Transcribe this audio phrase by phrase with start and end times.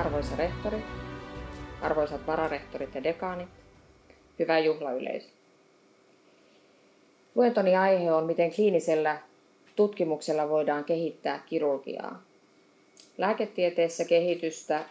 [0.00, 0.82] arvoisa rehtori,
[1.82, 3.48] arvoisat vararehtorit ja dekaanit,
[4.38, 5.28] hyvä juhlayleisö.
[7.34, 9.18] Luentoni aihe on, miten kliinisellä
[9.76, 12.22] tutkimuksella voidaan kehittää kirurgiaa.
[13.18, 14.84] Lääketieteessä kehitystä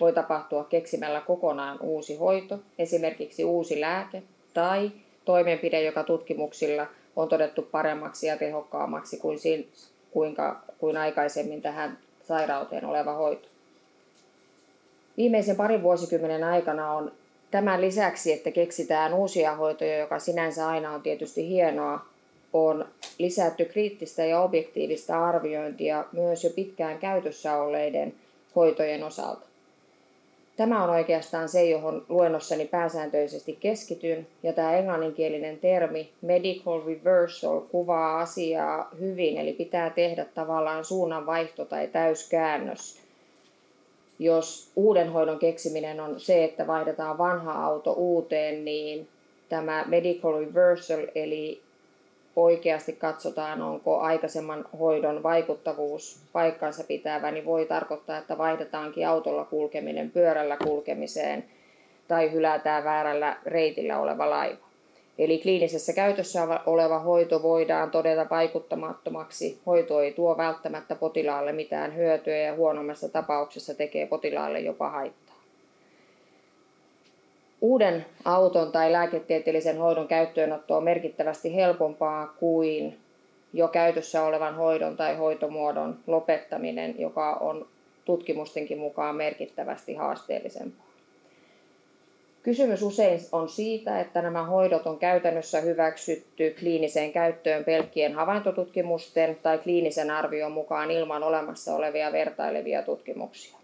[0.00, 4.22] voi tapahtua keksimällä kokonaan uusi hoito, esimerkiksi uusi lääke
[4.54, 4.90] tai
[5.24, 9.38] toimenpide, joka tutkimuksilla on todettu paremmaksi ja tehokkaammaksi kuin,
[10.10, 13.49] kuinka, kuin aikaisemmin tähän sairauteen oleva hoito.
[15.16, 17.12] Viimeisen parin vuosikymmenen aikana on
[17.50, 22.04] tämän lisäksi, että keksitään uusia hoitoja, joka sinänsä aina on tietysti hienoa,
[22.52, 22.84] on
[23.18, 28.14] lisätty kriittistä ja objektiivista arviointia myös jo pitkään käytössä olleiden
[28.56, 29.50] hoitojen osalta.
[30.56, 38.20] Tämä on oikeastaan se, johon luennossani pääsääntöisesti keskityn, ja tämä englanninkielinen termi medical reversal kuvaa
[38.20, 42.99] asiaa hyvin, eli pitää tehdä tavallaan suunnanvaihto tai täyskäännös.
[44.20, 49.08] Jos uuden hoidon keksiminen on se, että vaihdetaan vanha auto uuteen, niin
[49.48, 51.62] tämä medical reversal, eli
[52.36, 60.10] oikeasti katsotaan, onko aikaisemman hoidon vaikuttavuus paikkansa pitävä, niin voi tarkoittaa, että vaihdetaankin autolla kulkeminen
[60.10, 61.44] pyörällä kulkemiseen
[62.08, 64.69] tai hylätään väärällä reitillä oleva laiva.
[65.20, 69.60] Eli kliinisessä käytössä oleva hoito voidaan todeta vaikuttamattomaksi.
[69.66, 75.34] Hoito ei tuo välttämättä potilaalle mitään hyötyä ja huonommassa tapauksessa tekee potilaalle jopa haittaa.
[77.60, 82.98] Uuden auton tai lääketieteellisen hoidon käyttöönotto on merkittävästi helpompaa kuin
[83.52, 87.66] jo käytössä olevan hoidon tai hoitomuodon lopettaminen, joka on
[88.04, 90.89] tutkimustenkin mukaan merkittävästi haasteellisempaa.
[92.42, 99.58] Kysymys usein on siitä, että nämä hoidot on käytännössä hyväksytty kliiniseen käyttöön pelkkien havaintotutkimusten tai
[99.58, 103.56] kliinisen arvion mukaan ilman olemassa olevia vertailevia tutkimuksia.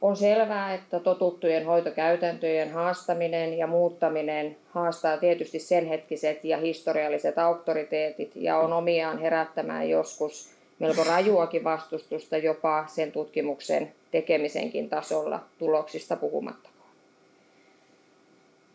[0.00, 8.32] On selvää, että totuttujen hoitokäytäntöjen haastaminen ja muuttaminen haastaa tietysti sen hetkiset ja historialliset auktoriteetit
[8.34, 16.79] ja on omiaan herättämään joskus melko rajuakin vastustusta jopa sen tutkimuksen tekemisenkin tasolla tuloksista puhumattakaan.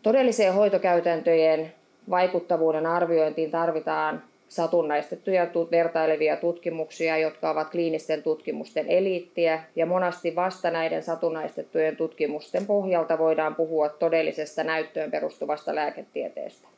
[0.06, 1.72] Todelliseen hoitokäytäntöjen
[2.10, 11.02] vaikuttavuuden arviointiin tarvitaan satunnaistettuja vertailevia tutkimuksia, jotka ovat kliinisten tutkimusten eliittiä, ja monasti vasta näiden
[11.02, 16.68] satunnaistettujen tutkimusten pohjalta voidaan puhua todellisesta näyttöön perustuvasta lääketieteestä.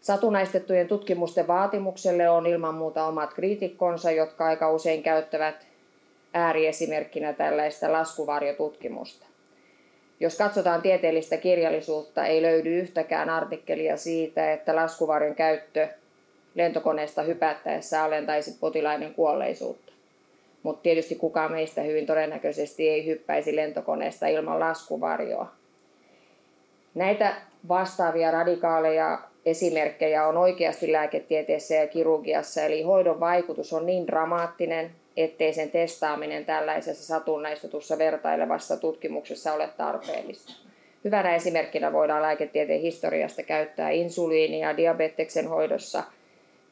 [0.00, 5.66] Satunnaistettujen tutkimusten vaatimukselle on ilman muuta omat kriitikkonsa, jotka aika usein käyttävät
[6.34, 9.29] ääriesimerkkinä tällaista laskuvarjotutkimusta.
[10.20, 15.88] Jos katsotaan tieteellistä kirjallisuutta, ei löydy yhtäkään artikkelia siitä, että laskuvarjon käyttö
[16.54, 19.92] lentokoneesta hypättäessä alentaisi potilaiden kuolleisuutta.
[20.62, 25.52] Mutta tietysti kukaan meistä hyvin todennäköisesti ei hyppäisi lentokoneesta ilman laskuvarjoa.
[26.94, 27.34] Näitä
[27.68, 34.90] vastaavia radikaaleja esimerkkejä on oikeasti lääketieteessä ja kirurgiassa, eli hoidon vaikutus on niin dramaattinen,
[35.22, 40.52] ettei sen testaaminen tällaisessa satunnaistetussa vertailevassa tutkimuksessa ole tarpeellista.
[41.04, 46.04] Hyvänä esimerkkinä voidaan lääketieteen historiasta käyttää insuliinia diabeteksen hoidossa–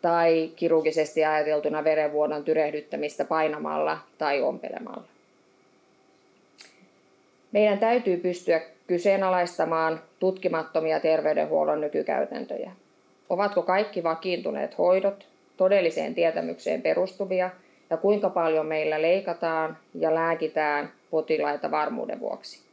[0.03, 5.05] tai kirurgisesti ajateltuna verenvuodon tyrehdyttämistä painamalla tai ompelemalla.
[7.53, 12.73] Meidän täytyy pystyä kyseenalaistamaan tutkimattomia terveydenhuollon nykykäytäntöjä.
[13.29, 15.27] Ovatko kaikki vakiintuneet hoidot
[15.57, 17.51] todelliseen tietämykseen perustuvia
[17.91, 22.69] ja kuinka paljon meillä leikataan ja lääkitään potilaita varmuuden vuoksi?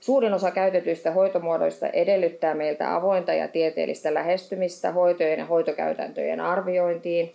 [0.00, 7.32] Suurin osa käytetyistä hoitomuodoista edellyttää meiltä avointa ja tieteellistä lähestymistä hoitojen ja hoitokäytäntöjen arviointiin,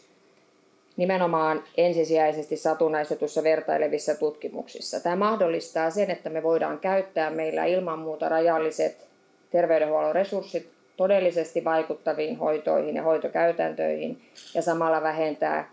[0.97, 4.99] nimenomaan ensisijaisesti satunnaistetussa vertailevissa tutkimuksissa.
[4.99, 9.07] Tämä mahdollistaa sen, että me voidaan käyttää meillä ilman muuta rajalliset
[9.51, 14.21] terveydenhuollon resurssit todellisesti vaikuttaviin hoitoihin ja hoitokäytäntöihin
[14.53, 15.69] ja samalla vähentää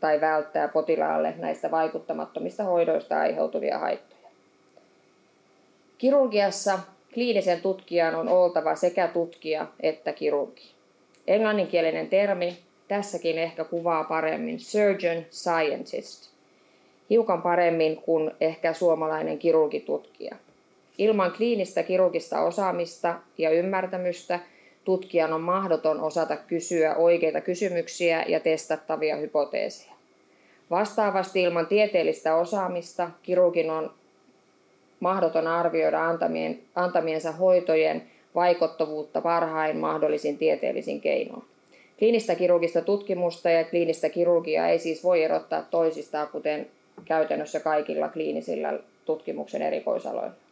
[0.00, 4.30] tai välttää potilaalle näistä vaikuttamattomista hoidoista aiheutuvia haittoja.
[5.98, 6.78] Kirurgiassa
[7.14, 10.70] kliinisen tutkijan on oltava sekä tutkija että kirurgi.
[11.26, 12.58] Englanninkielinen termi
[12.88, 16.30] tässäkin ehkä kuvaa paremmin surgeon scientist.
[17.10, 20.36] Hiukan paremmin kuin ehkä suomalainen kirurgitutkija.
[20.98, 24.40] Ilman kliinistä kirurgista osaamista ja ymmärtämystä
[24.86, 29.92] tutkijan on mahdoton osata kysyä oikeita kysymyksiä ja testattavia hypoteeseja.
[30.70, 33.90] Vastaavasti ilman tieteellistä osaamista kirurgin on
[35.00, 38.02] mahdoton arvioida antamien, antamiensa hoitojen
[38.34, 41.44] vaikuttavuutta parhain mahdollisin tieteellisin keinoin.
[41.98, 46.66] Kliinistä kirurgista tutkimusta ja kliinistä kirurgiaa ei siis voi erottaa toisistaan, kuten
[47.04, 50.45] käytännössä kaikilla kliinisillä tutkimuksen erikoisaloilla.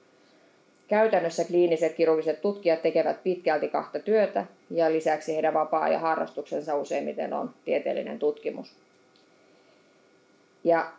[0.88, 7.32] Käytännössä kliiniset kirurgiset tutkijat tekevät pitkälti kahta työtä ja lisäksi heidän vapaa- ja harrastuksensa useimmiten
[7.32, 8.76] on tieteellinen tutkimus.
[10.64, 10.92] Ja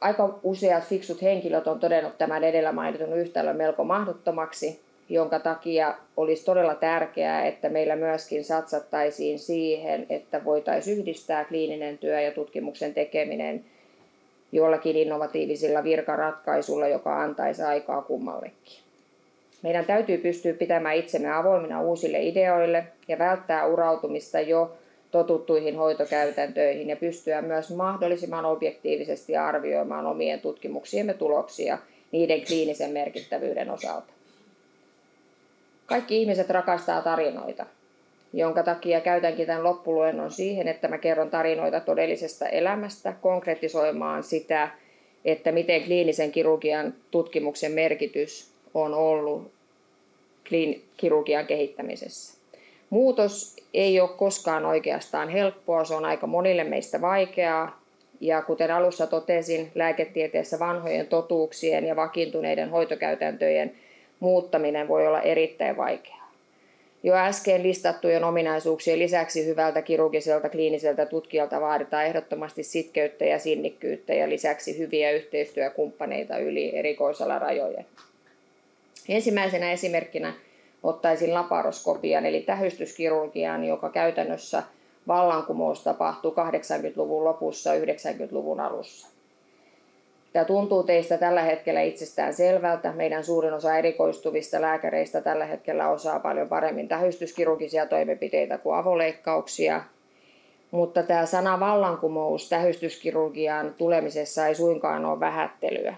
[0.00, 6.44] aika useat fiksut henkilöt on todennut tämän edellä mainitun yhtälön melko mahdottomaksi, jonka takia olisi
[6.44, 13.64] todella tärkeää, että meillä myöskin satsattaisiin siihen, että voitaisiin yhdistää kliininen työ ja tutkimuksen tekeminen
[14.52, 18.83] jollakin innovatiivisilla virkaratkaisulla, joka antaisi aikaa kummallekin.
[19.64, 24.76] Meidän täytyy pystyä pitämään itsemme avoimina uusille ideoille ja välttää urautumista jo
[25.10, 31.78] totuttuihin hoitokäytäntöihin ja pystyä myös mahdollisimman objektiivisesti arvioimaan omien tutkimuksiemme tuloksia
[32.12, 34.12] niiden kliinisen merkittävyyden osalta.
[35.86, 37.66] Kaikki ihmiset rakastaa tarinoita,
[38.32, 44.68] jonka takia käytänkin tämän loppuluennon siihen, että mä kerron tarinoita todellisesta elämästä konkretisoimaan sitä,
[45.24, 49.53] että miten kliinisen kirurgian tutkimuksen merkitys on ollut
[50.96, 52.38] kirurgian kehittämisessä.
[52.90, 57.80] Muutos ei ole koskaan oikeastaan helppoa, se on aika monille meistä vaikeaa.
[58.20, 63.72] Ja kuten alussa totesin, lääketieteessä vanhojen totuuksien ja vakiintuneiden hoitokäytäntöjen
[64.20, 66.24] muuttaminen voi olla erittäin vaikeaa.
[67.02, 74.28] Jo äsken listattujen ominaisuuksien lisäksi hyvältä kirurgiselta kliiniseltä tutkijalta vaaditaan ehdottomasti sitkeyttä ja sinnikkyyttä ja
[74.28, 77.86] lisäksi hyviä yhteistyökumppaneita yli erikoisalarajojen.
[79.08, 80.34] Ensimmäisenä esimerkkinä
[80.82, 84.62] ottaisin laparoskopian eli tähystyskirurgian, joka käytännössä
[85.08, 89.08] vallankumous tapahtui 80-luvun lopussa 90-luvun alussa.
[90.32, 92.92] Tämä tuntuu teistä tällä hetkellä itsestään selvältä.
[92.92, 99.82] Meidän suurin osa erikoistuvista lääkäreistä tällä hetkellä osaa paljon paremmin tähystyskirurgisia toimenpiteitä kuin avoleikkauksia.
[100.70, 105.94] Mutta tämä sana vallankumous tähystyskirurgian tulemisessa ei suinkaan ole vähättelyä.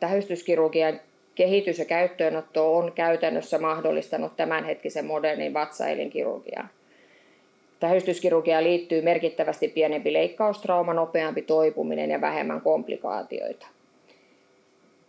[0.00, 1.00] Tähystyskirurgian
[1.34, 6.68] kehitys ja käyttöönotto on käytännössä mahdollistanut tämänhetkisen modernin vatsaelinkirurgian.
[7.80, 13.66] Tähystyskirurgiaan liittyy merkittävästi pienempi leikkaustrauma, nopeampi toipuminen ja vähemmän komplikaatioita.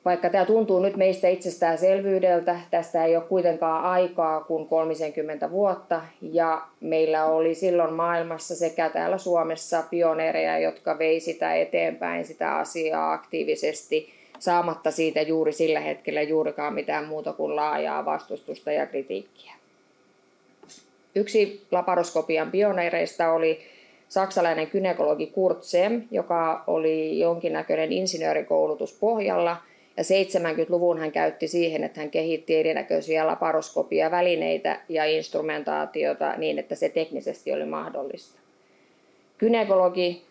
[0.06, 6.62] Vaikka tämä tuntuu nyt meistä itsestäänselvyydeltä, tästä ei ole kuitenkaan aikaa kuin 30 vuotta ja
[6.79, 14.09] meillä oli silloin maailmassa sekä täällä Suomessa pioneereja, jotka vei sitä eteenpäin, sitä asiaa aktiivisesti–
[14.41, 19.53] saamatta siitä juuri sillä hetkellä juurikaan mitään muuta kuin laajaa vastustusta ja kritiikkiä.
[21.15, 23.59] Yksi laparoskopian pioneereista oli
[24.09, 29.57] saksalainen kynekologi Kurt Sem, joka oli jonkinnäköinen insinöörikoulutus pohjalla.
[29.97, 36.75] Ja 70-luvun hän käytti siihen, että hän kehitti erinäköisiä laparoskopia välineitä ja instrumentaatiota niin, että
[36.75, 38.39] se teknisesti oli mahdollista.
[39.38, 40.31] Kynekologi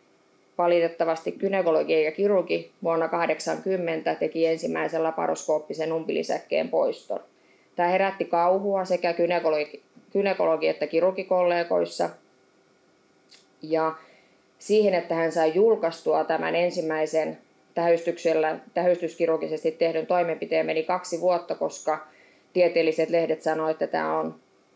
[0.60, 7.20] Valitettavasti kynekologi ja kirurgi vuonna 80 teki ensimmäisen laparoskooppisen umpilisäkkeen poiston.
[7.76, 12.10] Tämä herätti kauhua sekä kynekologi, kynekologi- että kirurgikollegoissa.
[13.62, 13.94] Ja
[14.58, 17.38] siihen, että hän sai julkaistua tämän ensimmäisen
[17.74, 22.06] tähystyksellä, tähystyskirurgisesti tehdyn toimenpiteen meni kaksi vuotta, koska
[22.52, 24.34] tieteelliset lehdet sanoivat, että tämä on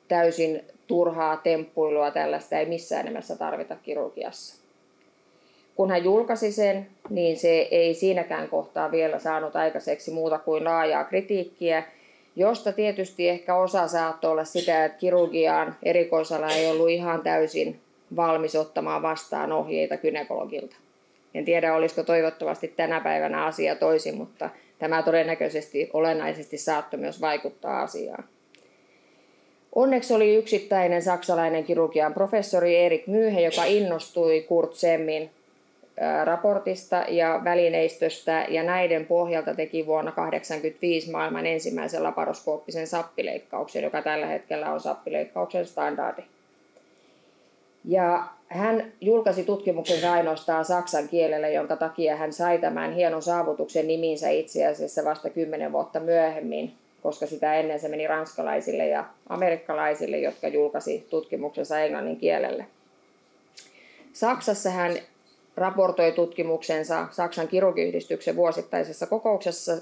[0.08, 4.63] täysin turhaa temppuilua, tällaista ei missään nimessä tarvita kirurgiassa
[5.76, 11.05] kun hän julkaisi sen, niin se ei siinäkään kohtaa vielä saanut aikaiseksi muuta kuin laajaa
[11.05, 11.82] kritiikkiä,
[12.37, 17.81] josta tietysti ehkä osa saattoi olla sitä, että kirurgiaan erikoisala ei ollut ihan täysin
[18.17, 20.77] valmis ottamaan vastaan ohjeita kynekologilta.
[21.34, 27.82] En tiedä, olisiko toivottavasti tänä päivänä asia toisin, mutta tämä todennäköisesti olennaisesti saattoi myös vaikuttaa
[27.82, 28.25] asiaan.
[29.75, 35.31] Onneksi oli yksittäinen saksalainen kirurgian professori Erik Myyhe, joka innostui Kurt Semmin
[36.24, 44.27] raportista ja välineistöstä ja näiden pohjalta teki vuonna 1985 maailman ensimmäisen laparoskooppisen sappileikkauksen, joka tällä
[44.27, 46.22] hetkellä on sappileikkauksen standardi.
[47.84, 54.31] Ja hän julkaisi tutkimuksensa ainoastaan saksan kielellä, jonka takia hän sai tämän hienon saavutuksen niminsä
[54.31, 56.72] itse asiassa vasta kymmenen vuotta myöhemmin,
[57.03, 62.67] koska sitä ennen se meni ranskalaisille ja amerikkalaisille, jotka julkaisi tutkimuksensa englannin kielelle.
[64.13, 64.93] Saksassa hän
[65.56, 69.73] raportoi tutkimuksensa Saksan kirurgiyhdistyksen vuosittaisessa kokouksessa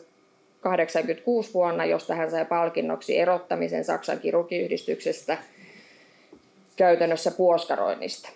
[0.61, 5.39] 86 vuonna, josta hän sai palkinnoksi erottamisen Saksan kirurgiyhdistyksestä
[6.77, 8.29] käytännössä puoskaroinnista.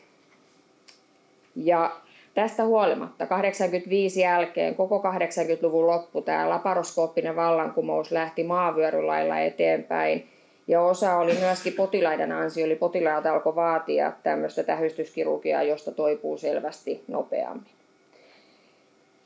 [1.56, 1.96] Ja
[2.34, 10.28] tästä huolimatta 85 jälkeen koko 80-luvun loppu tämä laparoskooppinen vallankumous lähti maavyörylailla eteenpäin–
[10.68, 17.04] ja osa oli myöskin potilaiden ansio, eli potilaat alkoi vaatia tämmöistä tähystyskirurgiaa, josta toipuu selvästi
[17.08, 17.70] nopeammin.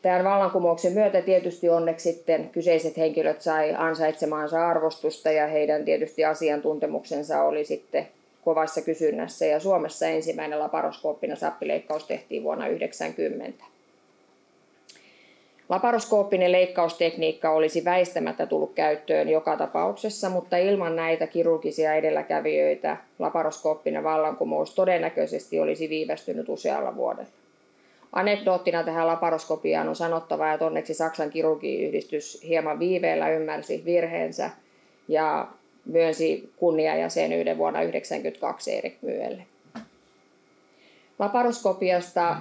[0.02, 7.42] Tämän vallankumouksen myötä tietysti onneksi sitten kyseiset henkilöt sai ansaitsemaansa arvostusta ja heidän tietysti asiantuntemuksensa
[7.42, 8.08] oli sitten
[8.44, 13.64] kovassa kysynnässä ja Suomessa ensimmäinen laparoskooppinen sappileikkaus tehtiin vuonna 1990.
[15.70, 24.74] Laparoskooppinen leikkaustekniikka olisi väistämättä tullut käyttöön joka tapauksessa, mutta ilman näitä kirurgisia edelläkävijöitä laparoskooppinen vallankumous
[24.74, 27.30] todennäköisesti olisi viivästynyt usealla vuodella.
[28.12, 34.50] Anekdoottina tähän laparoskopiaan on sanottava, että onneksi Saksan kirurgiyhdistys hieman viiveellä ymmärsi virheensä
[35.08, 35.48] ja
[35.84, 39.46] myönsi kunniajäsenyyden vuonna 1992 Erik Myelle.
[41.18, 42.36] Laparoskopiasta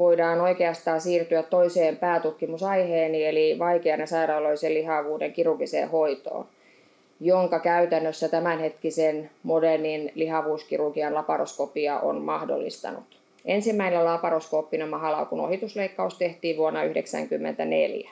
[0.00, 6.46] voidaan oikeastaan siirtyä toiseen päätutkimusaiheeni, eli vaikean ja sairaaloisen lihavuuden kirurgiseen hoitoon,
[7.20, 13.20] jonka käytännössä tämänhetkisen modernin lihavuuskirurgian laparoskopia on mahdollistanut.
[13.44, 18.10] Ensimmäinen laparoskooppinen mahalaukun ohitusleikkaus tehtiin vuonna 1994.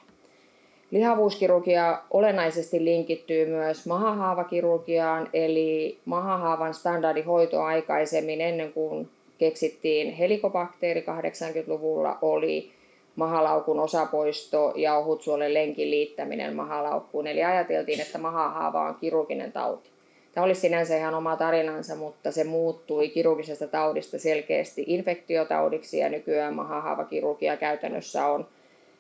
[0.91, 12.73] Lihavuuskirurgia olennaisesti linkittyy myös mahahaavakirurgiaan, eli mahahaavan standardihoito aikaisemmin ennen kuin keksittiin helikobakteeri 80-luvulla oli
[13.17, 17.27] mahalaukun osapoisto ja ohutsuolen lenkin liittäminen mahalaukkuun.
[17.27, 19.91] Eli ajateltiin, että mahahaava on kirurginen tauti.
[20.33, 26.55] Tämä oli sinänsä ihan oma tarinansa, mutta se muuttui kirurgisesta taudista selkeästi infektiotaudiksi ja nykyään
[26.55, 28.47] mahahaavakirurgia käytännössä on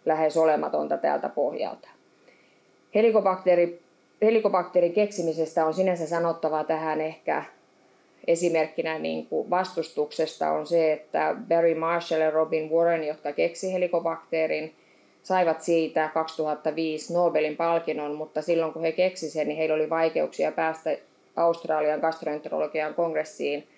[0.07, 1.89] lähes olematonta tältä pohjalta.
[2.95, 3.81] Helikobakteeri,
[4.23, 7.45] helikobakteerin keksimisestä on sinänsä sanottava tähän ehkä
[8.29, 14.75] esimerkkinä niin kuin vastustuksesta on se, että Barry Marshall ja Robin Warren, jotka keksi helikobakteerin,
[15.23, 20.53] saivat siitä 2005 Nobelin palkinnon, mutta silloin kun he keksivät sen, niin heillä oli vaikeuksia
[20.53, 20.97] päästä
[21.37, 23.69] Australian gastroenterologian kongressiin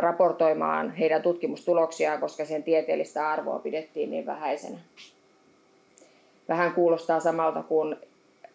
[0.00, 4.78] raportoimaan heidän tutkimustuloksiaan, koska sen tieteellistä arvoa pidettiin niin vähäisenä.
[6.48, 7.96] Vähän kuulostaa samalta kuin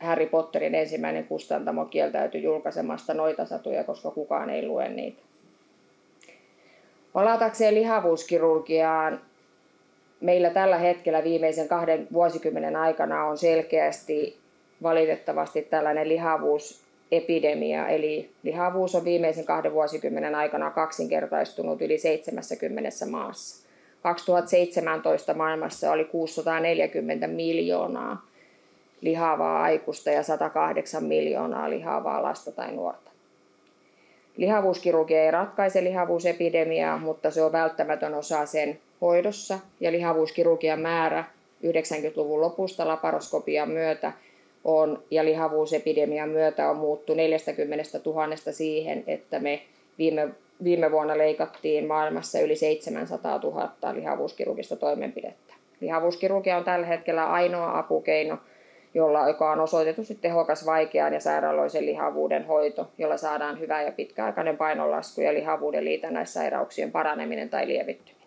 [0.02, 5.22] Harry Potterin ensimmäinen kustantamo kieltäytyi julkaisemasta noita satuja, koska kukaan ei lue niitä.
[7.14, 9.22] Palatakseen lihavuuskirurgiaan,
[10.22, 14.38] meillä tällä hetkellä viimeisen kahden vuosikymmenen aikana on selkeästi
[14.84, 23.68] valitettavasti tällainen lihavuusepidemia, eli lihavuus on viimeisen kahden vuosikymmenen aikana kaksinkertaistunut yli 70 maassa.
[24.02, 28.31] 2017 maailmassa oli 640 miljoonaa
[29.02, 33.12] lihavaa aikuista ja 108 miljoonaa lihavaa lasta tai nuorta.
[34.38, 41.24] Lihavuuskirurgia ei ratkaise lihavuusepidemiaa, mutta se on välttämätön osa sen hoidossa ja lihavuuskirurgian määrä
[41.66, 44.12] 90-luvun lopusta laparoskopian myötä
[44.64, 49.62] on ja lihavuusepidemian myötä on muuttu 40 000 siihen, että me
[49.98, 50.28] viime,
[50.64, 55.54] viime vuonna leikattiin maailmassa yli 700 000 lihavuuskirurgista toimenpidettä.
[55.82, 58.38] Lihavuuskirurgia on tällä hetkellä ainoa apukeino
[58.94, 64.58] jolla, joka on osoitetusti tehokas vaikean ja sairaaloisen lihavuuden hoito, jolla saadaan hyvä ja pitkäaikainen
[64.58, 68.22] painonlasku ja lihavuuden liitännäissairauksien paraneminen tai lievittyminen.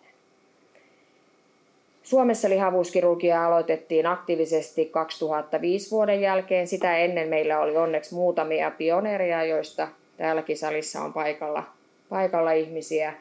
[2.03, 6.67] Suomessa lihavuuskirurgia aloitettiin aktiivisesti 2005 vuoden jälkeen.
[6.67, 11.63] Sitä ennen meillä oli onneksi muutamia pioneereja, joista täälläkin salissa on paikalla,
[12.09, 13.13] paikalla ihmisiä,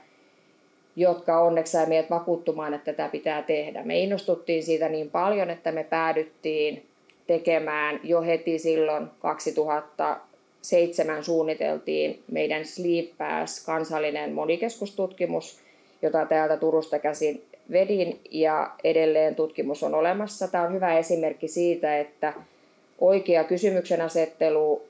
[0.96, 3.82] jotka onneksi sai meidät vakuuttumaan, että tätä pitää tehdä.
[3.82, 6.86] Me innostuttiin siitä niin paljon, että me päädyttiin
[7.26, 15.60] tekemään jo heti silloin 2007 suunniteltiin meidän Sleep Pass kansallinen monikeskustutkimus,
[16.02, 20.48] jota täältä Turusta käsin vedin ja edelleen tutkimus on olemassa.
[20.48, 22.32] Tämä on hyvä esimerkki siitä, että
[22.98, 24.82] oikea kysymyksen asettelu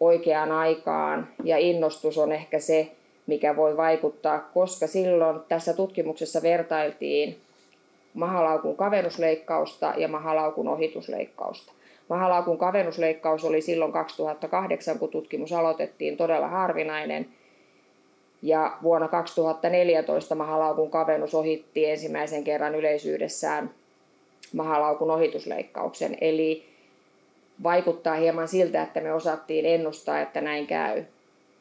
[0.00, 2.90] oikeaan aikaan ja innostus on ehkä se,
[3.26, 7.40] mikä voi vaikuttaa, koska silloin tässä tutkimuksessa vertailtiin
[8.14, 11.72] mahalaukun kavennusleikkausta ja mahalaukun ohitusleikkausta.
[12.08, 17.28] Mahalaukun kavennusleikkaus oli silloin 2008, kun tutkimus aloitettiin, todella harvinainen.
[18.42, 23.70] Ja vuonna 2014 mahalaukun kavennus ohitti ensimmäisen kerran yleisyydessään
[24.52, 26.16] mahalaukun ohitusleikkauksen.
[26.20, 26.64] Eli
[27.62, 31.04] vaikuttaa hieman siltä, että me osattiin ennustaa, että näin käy.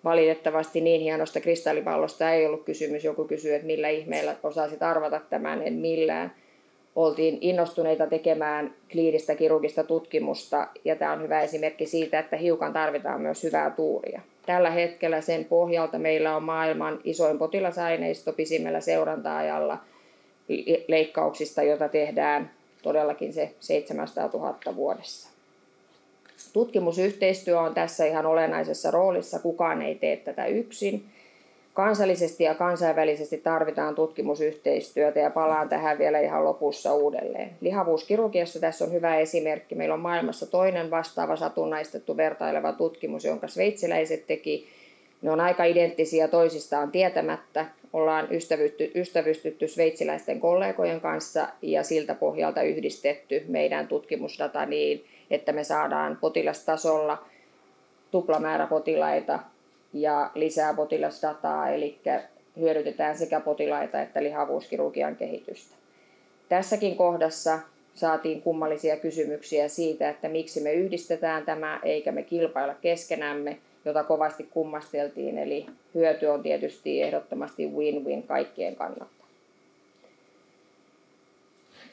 [0.04, 3.04] Valitettavasti niin hienosta kristallipallosta ei ollut kysymys.
[3.04, 6.32] Joku kysyi, että millä ihmeellä osasit arvata tämän, en millään.
[6.96, 13.22] Oltiin innostuneita tekemään kliinistä kirurgista tutkimusta ja tämä on hyvä esimerkki siitä, että hiukan tarvitaan
[13.22, 14.22] myös hyvää tuuria.
[14.46, 19.78] Tällä hetkellä sen pohjalta meillä on maailman isoin potilasaineisto pisimmällä seuranta-ajalla
[20.88, 22.52] leikkauksista, jota tehdään
[22.82, 25.29] todellakin se 700 000 vuodessa.
[26.54, 29.40] Tutkimusyhteistyö on tässä ihan olennaisessa roolissa.
[29.40, 31.04] Kukaan ei tee tätä yksin.
[31.74, 37.50] Kansallisesti ja kansainvälisesti tarvitaan tutkimusyhteistyötä ja palaan tähän vielä ihan lopussa uudelleen.
[37.62, 39.76] Lihavuuskirurgiassa tässä on hyvä esimerkki.
[39.76, 44.68] Meillä on maailmassa toinen vastaava satunnaistettu vertaileva tutkimus, jonka sveitsiläiset teki.
[45.22, 47.66] Ne on aika identtisiä toisistaan tietämättä.
[47.94, 48.28] Ollaan
[48.96, 57.26] ystävystytty sveitsiläisten kollegojen kanssa ja siltä pohjalta yhdistetty meidän tutkimusdata niin, että me saadaan potilastasolla
[58.12, 59.40] tuplamäärä potilaita
[59.94, 62.00] ja lisää potilasdataa, eli
[62.60, 65.76] hyödytetään sekä potilaita että lihavuuskirurgian kehitystä.
[66.50, 67.60] Tässäkin kohdassa
[67.94, 74.44] saatiin kummallisia kysymyksiä siitä, että miksi me yhdistetään tämä eikä me kilpailla keskenämme, jota kovasti
[74.44, 75.38] kummasteltiin.
[75.38, 79.19] Eli hyöty on tietysti ehdottomasti win-win kaikkien kannalta.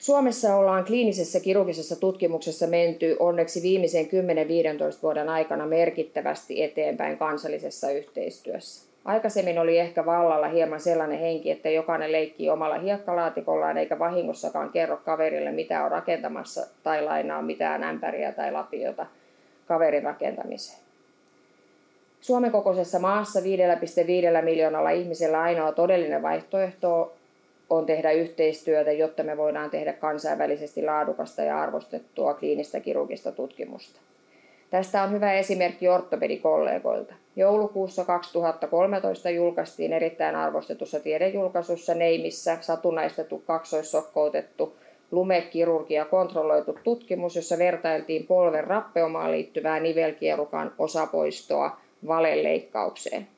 [0.07, 4.09] Suomessa ollaan kliinisessä kirurgisessa tutkimuksessa menty onneksi viimeisen 10-15
[5.03, 8.89] vuoden aikana merkittävästi eteenpäin kansallisessa yhteistyössä.
[9.05, 14.97] Aikaisemmin oli ehkä vallalla hieman sellainen henki, että jokainen leikkii omalla hiekkalaatikollaan eikä vahingossakaan kerro
[14.97, 19.07] kaverille, mitä on rakentamassa tai lainaa mitään ämpäriä tai lapiota
[19.67, 20.79] kaverin rakentamiseen.
[22.21, 23.47] Suomen kokoisessa maassa 5,5
[24.45, 27.17] miljoonalla ihmisellä ainoa todellinen vaihtoehto
[27.71, 34.01] on tehdä yhteistyötä, jotta me voidaan tehdä kansainvälisesti laadukasta ja arvostettua kliinistä kirurgista tutkimusta.
[34.71, 37.15] Tästä on hyvä esimerkki ortopedikollegoilta.
[37.37, 44.77] Joulukuussa 2013 julkaistiin erittäin arvostetussa tiedejulkaisussa Neimissä satunnaistettu kaksoissokkoutettu
[45.11, 53.29] lumekirurgia kontrolloitu tutkimus, jossa vertailtiin polven rappeumaan liittyvää nivelkierukan osapoistoa valeleikkaukseen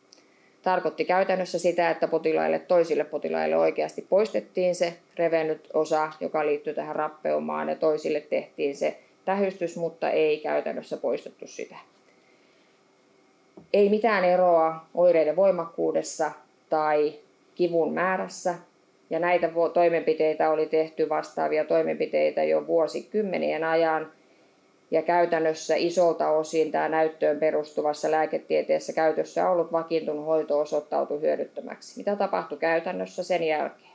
[0.63, 6.97] tarkoitti käytännössä sitä, että potilaille, toisille potilaille oikeasti poistettiin se revennyt osa, joka liittyy tähän
[6.97, 11.77] rappeumaan, ja toisille tehtiin se tähystys, mutta ei käytännössä poistettu sitä.
[13.73, 16.31] Ei mitään eroa oireiden voimakkuudessa
[16.71, 17.15] tai
[17.55, 18.55] kivun määrässä,
[19.11, 24.13] ja näitä toimenpiteitä oli tehty vastaavia toimenpiteitä jo vuosikymmenien ajan,
[24.91, 31.99] ja käytännössä isolta osin tämä näyttöön perustuvassa lääketieteessä käytössä ollut vakiintunut hoito osoittautui hyödyttömäksi.
[31.99, 33.89] Mitä tapahtui käytännössä sen jälkeen?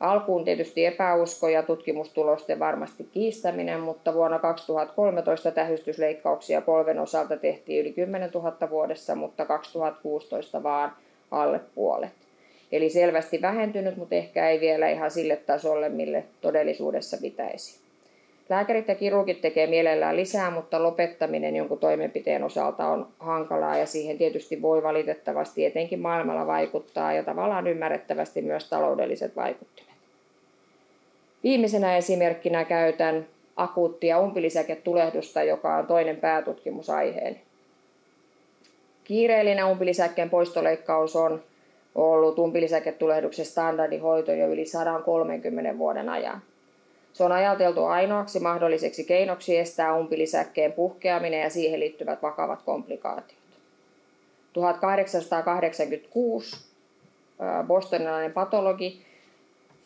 [0.00, 7.92] Alkuun tietysti epäusko ja tutkimustulosten varmasti kiistäminen, mutta vuonna 2013 tähystysleikkauksia polven osalta tehtiin yli
[7.92, 10.92] 10 000 vuodessa, mutta 2016 vaan
[11.30, 12.10] alle puolet.
[12.72, 17.85] Eli selvästi vähentynyt, mutta ehkä ei vielä ihan sille tasolle, mille todellisuudessa pitäisi.
[18.48, 24.18] Lääkärit ja kirurgit tekee mielellään lisää, mutta lopettaminen jonkun toimenpiteen osalta on hankalaa ja siihen
[24.18, 29.94] tietysti voi valitettavasti etenkin maailmalla vaikuttaa ja tavallaan ymmärrettävästi myös taloudelliset vaikuttimet.
[31.42, 37.40] Viimeisenä esimerkkinä käytän akuuttia umpilisäketulehdusta, joka on toinen päätutkimusaiheeni.
[39.04, 41.42] Kiireellinen umpilisäkkeen poistoleikkaus on
[41.94, 46.42] ollut umpilisäketulehduksen standardihoito jo yli 130 vuoden ajan.
[47.16, 53.34] Se on ajateltu ainoaksi mahdolliseksi keinoksi estää umpilisäkkeen puhkeaminen ja siihen liittyvät vakavat komplikaatiot.
[54.52, 56.56] 1886
[57.66, 59.02] bostonilainen patologi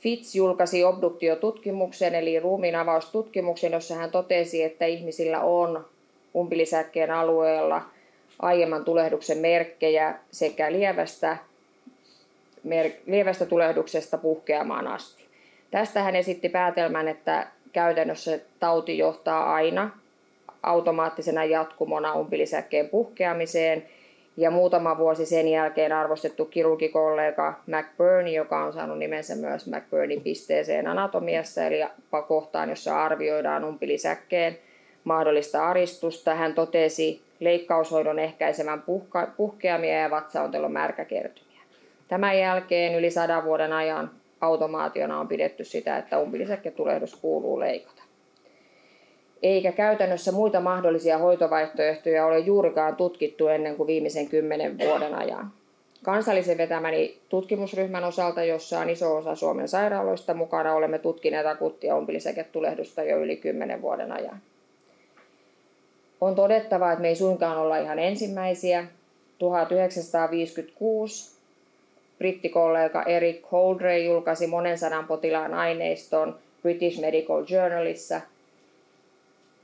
[0.01, 5.87] Fitz julkaisi obduktiotutkimuksen eli ruumiin avaustutkimuksen, jossa hän totesi, että ihmisillä on
[6.37, 7.83] umpilisäkkeen alueella
[8.39, 11.37] aiemman tulehduksen merkkejä sekä lievästä,
[12.65, 15.30] mer, lievästä tulehduksesta puhkeamaan asti.
[15.71, 19.91] Tästä hän esitti päätelmän, että käytännössä tauti johtaa aina
[20.63, 23.87] automaattisena jatkumona umpilisäkkeen puhkeamiseen.
[24.37, 30.87] Ja muutama vuosi sen jälkeen arvostettu kirurgikollega McBurney, joka on saanut nimensä myös McBurneyn pisteeseen
[30.87, 31.81] anatomiassa, eli
[32.29, 34.59] kohtaan, jossa arvioidaan umpilisäkkeen
[35.05, 36.35] mahdollista aristusta.
[36.35, 38.83] Hän totesi leikkaushoidon ehkäisevän
[39.37, 41.61] puhkeamia ja vatsaontelon märkäkertymiä.
[42.09, 48.03] Tämän jälkeen yli sadan vuoden ajan automaationa on pidetty sitä, että umbilisäkketulehdus kuuluu leikata.
[49.43, 55.53] Eikä käytännössä muita mahdollisia hoitovaihtoehtoja ole juurikaan tutkittu ennen kuin viimeisen kymmenen vuoden ajan.
[56.03, 63.03] Kansallisen vetämäni tutkimusryhmän osalta, jossa on iso osa Suomen sairaaloista mukana, olemme tutkineet akuuttia umbilisäketulehdusta
[63.03, 64.41] jo yli kymmenen vuoden ajan.
[66.21, 68.87] On todettava, että me ei suinkaan olla ihan ensimmäisiä.
[69.39, 71.40] 1956
[72.21, 78.21] brittikollega Eric Holdray julkaisi monen sadan potilaan aineiston British Medical Journalissa,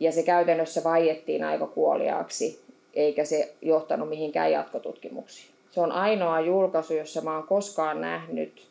[0.01, 1.43] ja se käytännössä vaiettiin
[1.75, 2.61] kuoliaaksi,
[2.95, 5.51] eikä se johtanut mihinkään jatkotutkimuksiin.
[5.71, 8.67] Se on ainoa julkaisu, jossa mä oon koskaan nähnyt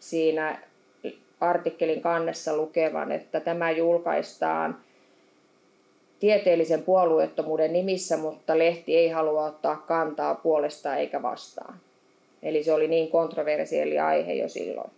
[0.00, 0.58] siinä
[1.40, 4.78] artikkelin kannessa lukevan, että tämä julkaistaan
[6.20, 11.80] tieteellisen puolueettomuuden nimissä, mutta lehti ei halua ottaa kantaa puolesta eikä vastaan.
[12.42, 14.90] Eli se oli niin kontroversielli aihe jo silloin.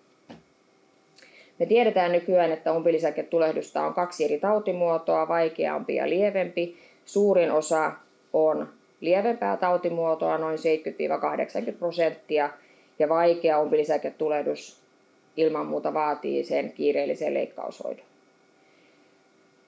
[1.59, 6.77] Me tiedetään nykyään, että umpilisäketulehdusta on kaksi eri tautimuotoa, vaikeampi ja lievempi.
[7.05, 7.93] Suurin osa
[8.33, 8.69] on
[9.01, 10.59] lievempää tautimuotoa, noin
[11.69, 12.51] 70-80 prosenttia,
[12.99, 14.83] ja vaikea umpilisäketulehdus
[15.37, 18.05] ilman muuta vaatii sen kiireellisen leikkaushoidon.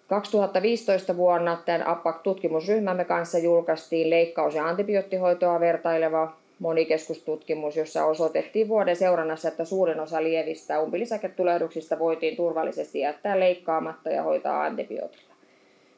[0.09, 9.49] 2015 vuonna tämän APPAC-tutkimusryhmämme kanssa julkaistiin leikkaus- ja antibioottihoitoa vertaileva monikeskustutkimus, jossa osoitettiin vuoden seurannassa,
[9.49, 15.35] että suurin osa lievistä umpilisäketulehduksista voitiin turvallisesti jättää leikkaamatta ja hoitaa antibiootilla.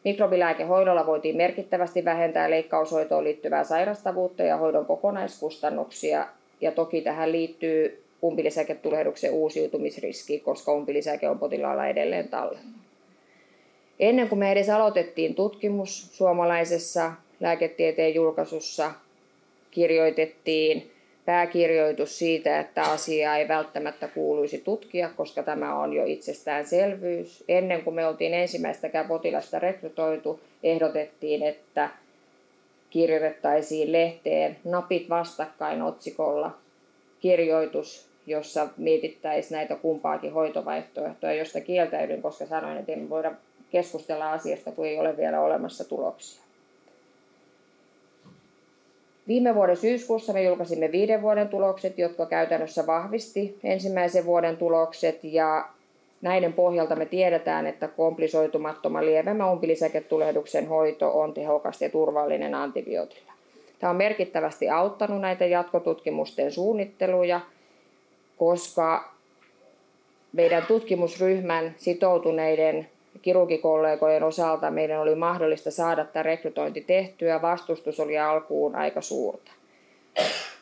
[0.05, 6.27] Mikrobilääkehoidolla voitiin merkittävästi vähentää leikkaushoitoon liittyvää sairastavuutta ja hoidon kokonaiskustannuksia,
[6.61, 12.61] ja toki tähän liittyy umpilisäketulehduksen uusiutumisriski, koska umpilisäke on potilaalla edelleen tallella.
[14.01, 18.91] Ennen kuin me edes aloitettiin tutkimus suomalaisessa lääketieteen julkaisussa,
[19.73, 20.91] kirjoitettiin
[21.25, 27.45] pääkirjoitus siitä, että asiaa ei välttämättä kuuluisi tutkia, koska tämä on jo itsestäänselvyys.
[27.49, 31.91] Ennen kuin me oltiin ensimmäistäkään potilasta rekrytoitu, ehdotettiin, että
[32.91, 36.59] kirjoitettaisiin lehteen napit vastakkain otsikolla
[37.21, 43.33] kirjoitus, jossa mietittäisiin näitä kumpaakin hoitovaihtoehtoa, josta kieltäydyn, koska sanoin, että emme voida
[43.71, 46.42] keskustella asiasta, kun ei ole vielä olemassa tuloksia.
[49.29, 55.69] Viime vuoden syyskuussa me julkaisimme viiden vuoden tulokset, jotka käytännössä vahvisti ensimmäisen vuoden tulokset ja
[56.23, 63.33] näiden pohjalta me tiedetään, että komplisoitumattoman lievemmän umpilisäketulehduksen hoito on tehokas ja turvallinen antibiootilla.
[63.79, 67.41] Tämä on merkittävästi auttanut näitä jatkotutkimusten suunnitteluja,
[68.39, 69.13] koska
[70.33, 72.89] meidän tutkimusryhmän sitoutuneiden
[73.23, 77.43] kirurgikollegojen osalta meidän oli mahdollista saada tämä rekrytointi tehtyä.
[77.43, 79.53] Vastustus oli alkuun aika suurta.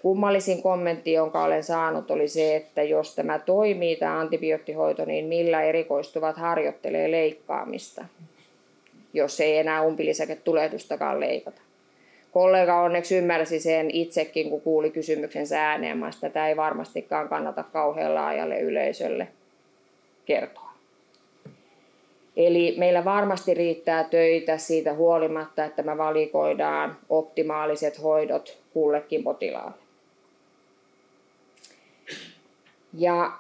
[0.03, 5.63] Kummallisin kommentti, jonka olen saanut, oli se, että jos tämä toimii, tämä antibioottihoito, niin millä
[5.63, 8.05] erikoistuvat harjoittelee leikkaamista,
[9.13, 11.61] jos ei enää umpilisäketulehdustakaan leikata.
[12.33, 18.61] Kollega onneksi ymmärsi sen itsekin, kun kuuli kysymyksen ääneen, tätä ei varmastikaan kannata kauhean laajalle
[18.61, 19.29] yleisölle
[20.27, 20.70] kertoa.
[22.47, 29.79] Eli meillä varmasti riittää töitä siitä huolimatta, että me valikoidaan optimaaliset hoidot kullekin potilaalle.
[32.95, 33.33] Ja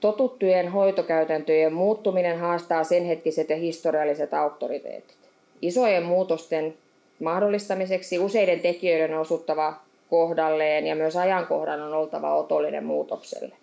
[0.00, 5.18] totuttujen hoitokäytäntöjen muuttuminen haastaa sen hetkiset ja historialliset auktoriteetit.
[5.62, 6.74] Isojen muutosten
[7.20, 9.74] mahdollistamiseksi useiden tekijöiden on osuttava
[10.10, 13.54] kohdalleen ja myös ajankohdan on oltava otollinen muutokselle.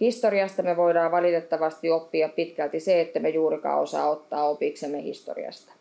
[0.00, 5.72] Historiasta me voidaan valitettavasti oppia pitkälti se, että me juurikaan osaa ottaa opiksemme historiasta.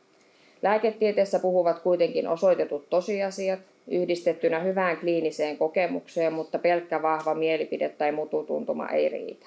[0.61, 8.89] Lääketieteessä puhuvat kuitenkin osoitetut tosiasiat, yhdistettynä hyvään kliiniseen kokemukseen, mutta pelkkä vahva mielipide tai mututuntuma
[8.89, 9.45] ei riitä.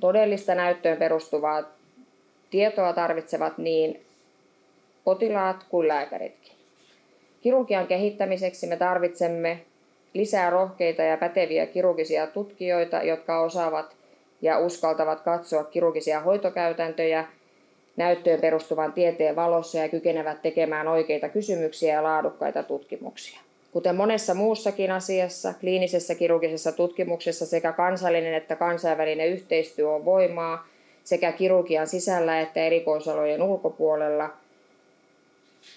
[0.00, 1.64] Todellista näyttöön perustuvaa
[2.50, 4.00] tietoa tarvitsevat niin
[5.04, 6.52] potilaat kuin lääkäritkin.
[7.42, 9.60] Kirurgian kehittämiseksi me tarvitsemme
[10.14, 13.99] lisää rohkeita ja päteviä kirurgisia tutkijoita, jotka osaavat
[14.42, 17.24] ja uskaltavat katsoa kirurgisia hoitokäytäntöjä
[17.96, 23.40] näyttöön perustuvan tieteen valossa ja kykenevät tekemään oikeita kysymyksiä ja laadukkaita tutkimuksia.
[23.72, 30.66] Kuten monessa muussakin asiassa, kliinisessä kirurgisessa tutkimuksessa sekä kansallinen että kansainvälinen yhteistyö on voimaa
[31.04, 34.30] sekä kirurgian sisällä että erikoisalojen ulkopuolella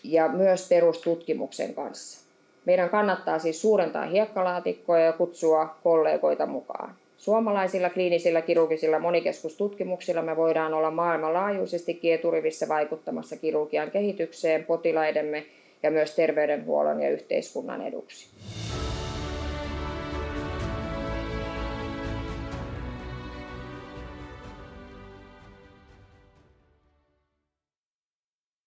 [0.04, 2.24] ja myös perustutkimuksen kanssa.
[2.66, 6.96] Meidän kannattaa siis suurentaa hiekkalaatikkoja ja kutsua kollegoita mukaan.
[7.24, 15.46] Suomalaisilla kliinisillä kirurgisilla monikeskustutkimuksilla me voidaan olla maailmanlaajuisesti kieturivissa vaikuttamassa kirurgian kehitykseen, potilaidemme
[15.84, 18.28] ja myös terveydenhuollon ja yhteiskunnan eduksi.